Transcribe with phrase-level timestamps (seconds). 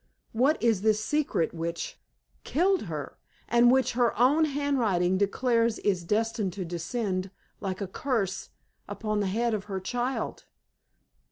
[0.31, 1.99] What is this secret which
[2.43, 8.49] killed her, and which her own handwriting declares is destined to descend, like a curse,
[8.87, 10.45] upon the head of her child?